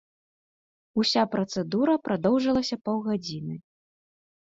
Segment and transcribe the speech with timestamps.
[1.03, 3.55] Уся працэдура прадоўжылася паўгадзіны.